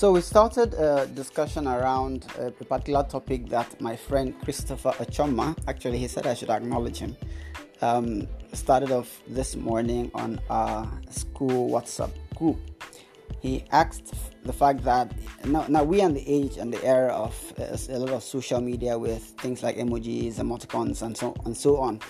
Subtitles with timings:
[0.00, 5.98] So we started a discussion around a particular topic that my friend Christopher Achoma, actually
[5.98, 7.14] he said I should acknowledge him,
[7.82, 12.56] um, started off this morning on our school WhatsApp group.
[13.42, 15.12] He asked the fact that
[15.44, 18.22] now, now we are in the age and the era of uh, a lot of
[18.22, 22.00] social media with things like emojis, emoticons, and so and so on.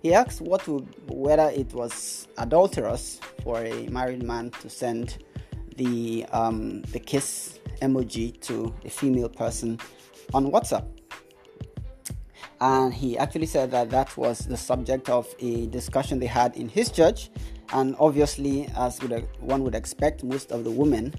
[0.00, 5.24] He asked what would whether it was adulterous for a married man to send
[5.76, 9.78] the um, the kiss emoji to a female person
[10.34, 10.86] on WhatsApp.
[12.60, 16.68] And he actually said that that was the subject of a discussion they had in
[16.68, 17.30] his church.
[17.72, 18.98] And obviously, as
[19.40, 21.14] one would expect, most of the women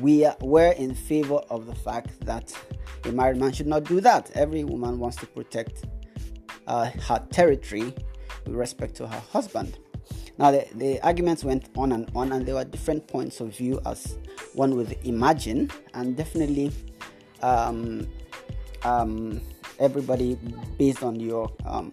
[0.00, 2.52] we were in favor of the fact that
[3.04, 4.30] a married man should not do that.
[4.34, 5.86] Every woman wants to protect
[6.66, 7.94] uh, her territory
[8.44, 9.78] with respect to her husband.
[10.36, 13.80] Now, the, the arguments went on and on, and there were different points of view
[13.86, 14.18] as
[14.54, 16.72] one would imagine, and definitely
[17.42, 18.08] um,
[18.82, 19.40] um,
[19.78, 20.36] everybody,
[20.78, 21.92] based on your um,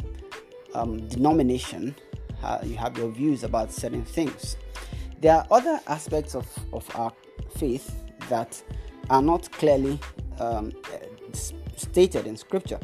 [0.73, 1.95] um denomination,
[2.43, 4.57] uh, you have your views about certain things.
[5.19, 7.13] There are other aspects of, of our
[7.57, 7.95] faith
[8.29, 8.61] that
[9.11, 9.99] are not clearly
[10.39, 10.71] um,
[11.75, 12.79] stated in scripture.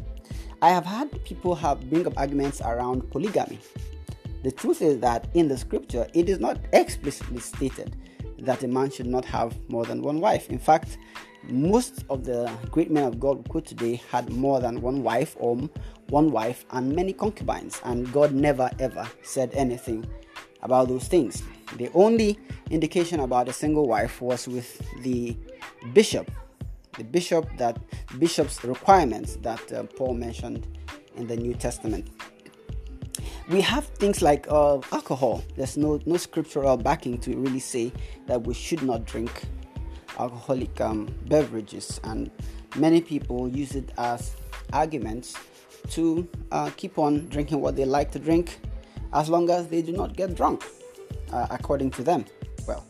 [0.61, 3.59] I have had people have bring up arguments around polygamy
[4.43, 7.95] the truth is that in the scripture, it is not explicitly stated
[8.39, 10.49] that a man should not have more than one wife.
[10.49, 10.97] In fact,
[11.43, 15.57] most of the great men of God quote today had more than one wife or
[16.09, 20.05] one wife and many concubines, and God never ever said anything
[20.61, 21.43] about those things.
[21.77, 25.37] The only indication about a single wife was with the
[25.93, 26.31] bishop,
[26.97, 27.79] the bishop that
[28.19, 30.67] bishop's requirements that uh, Paul mentioned
[31.15, 32.09] in the New Testament
[33.49, 35.43] we have things like uh, alcohol.
[35.55, 37.91] There's no no scriptural backing to really say
[38.27, 39.43] that we should not drink
[40.19, 42.29] alcoholic um, beverages, and
[42.75, 44.35] many people use it as
[44.73, 45.35] arguments
[45.91, 48.59] to uh, keep on drinking what they like to drink,
[49.13, 50.65] as long as they do not get drunk,
[51.31, 52.25] uh, according to them.
[52.67, 52.85] Well.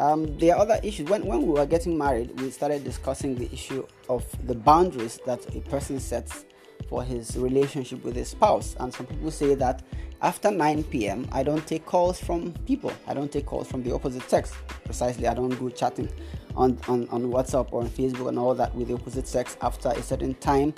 [0.00, 1.08] Um, there are other issues.
[1.08, 5.44] When, when we were getting married, we started discussing the issue of the boundaries that
[5.56, 6.44] a person sets
[6.88, 8.76] for his relationship with his spouse.
[8.80, 9.82] And some people say that
[10.20, 12.92] after 9 p.m., I don't take calls from people.
[13.06, 14.52] I don't take calls from the opposite sex.
[14.84, 16.08] Precisely, I don't go chatting
[16.56, 19.90] on, on, on WhatsApp or on Facebook and all that with the opposite sex after
[19.90, 20.74] a certain time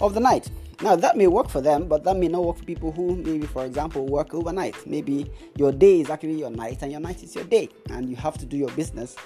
[0.00, 0.50] of the night.
[0.80, 3.46] Now, that may work for them, but that may not work for people who, maybe,
[3.46, 4.74] for example, work overnight.
[4.86, 8.14] Maybe your day is actually your night and your night is your day, and you
[8.16, 9.16] have to do your business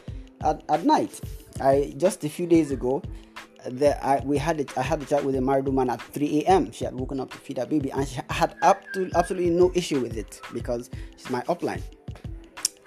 [0.42, 1.20] at, at night.
[1.60, 3.02] I just a few days ago,
[3.66, 6.44] the, I, we had it, I had a chat with a married woman at 3
[6.44, 6.72] a.m.
[6.72, 9.72] She had woken up to feed her baby, and she had up to, absolutely no
[9.74, 11.82] issue with it because she's my upline.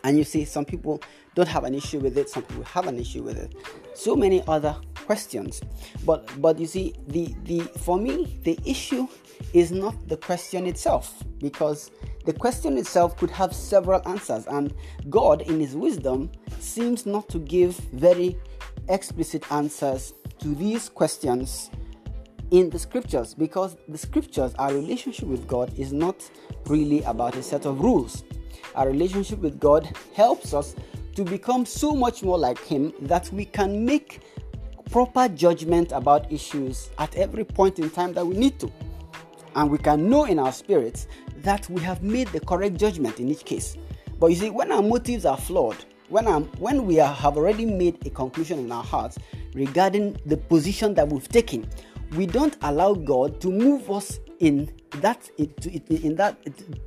[0.04, 1.02] And you see, some people
[1.34, 3.56] don't have an issue with it, some people have an issue with it.
[3.94, 4.76] So many other
[5.06, 5.62] questions.
[6.06, 9.08] But but you see, the the for me, the issue
[9.54, 11.92] is not the question itself, because
[12.26, 14.74] the question itself could have several answers, and
[15.10, 18.38] God, in His wisdom, seems not to give very
[18.90, 20.14] explicit answers
[20.46, 21.72] to these questions
[22.52, 26.30] in the scriptures because the scriptures, our relationship with God, is not
[26.68, 28.24] really about a set of rules.
[28.76, 30.76] Our relationship with God helps us
[31.16, 34.22] to become so much more like Him that we can make
[34.92, 38.72] proper judgment about issues at every point in time that we need to.
[39.56, 41.08] And we can know in our spirits
[41.38, 43.78] that we have made the correct judgment in each case.
[44.20, 47.66] But you see, when our motives are flawed, when, I'm, when we are, have already
[47.66, 49.18] made a conclusion in our hearts
[49.54, 51.68] regarding the position that we've taken,
[52.16, 54.72] we don't allow God to move us in
[55.02, 56.38] that in that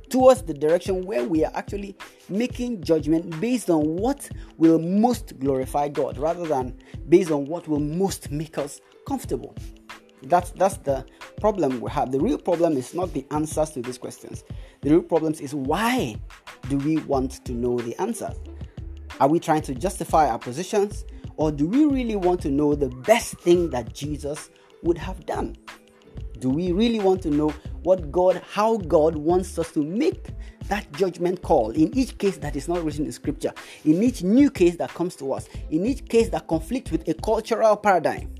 [0.09, 1.95] towards the direction where we are actually
[2.29, 7.79] making judgment based on what will most glorify God rather than based on what will
[7.79, 9.55] most make us comfortable.
[10.23, 11.05] That's that's the
[11.39, 12.11] problem we have.
[12.11, 14.43] The real problem is not the answers to these questions.
[14.81, 16.15] The real problem is why
[16.67, 18.35] do we want to know the answers?
[19.19, 21.05] Are we trying to justify our positions?
[21.35, 24.49] Or do we really want to know the best thing that Jesus
[24.83, 25.57] would have done?
[26.39, 30.27] Do we really want to know what God, how God wants us to make
[30.67, 34.49] that judgment call in each case that is not written in scripture, in each new
[34.49, 38.33] case that comes to us, in each case that conflicts with a cultural paradigm?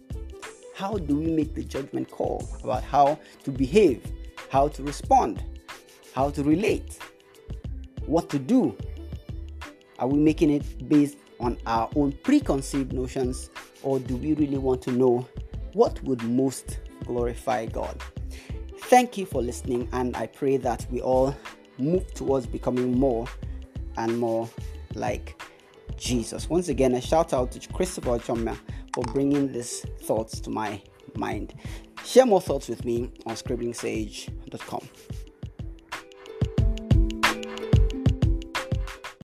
[0.75, 4.01] How do we make the judgment call about how to behave,
[4.49, 5.43] how to respond,
[6.13, 6.99] how to relate,
[8.05, 8.77] what to do
[9.99, 13.49] are we making it based on our own preconceived notions,
[13.83, 15.27] or do we really want to know
[15.73, 18.01] what would most glorify God?
[18.83, 21.35] Thank you for listening, and I pray that we all
[21.77, 23.27] move towards becoming more
[23.97, 24.49] and more
[24.95, 25.41] like
[25.97, 26.49] Jesus.
[26.49, 28.57] Once again, a shout out to Christopher Chomia
[28.93, 30.81] for bringing these thoughts to my
[31.15, 31.53] mind.
[32.03, 34.89] Share more thoughts with me on scribblingsage.com.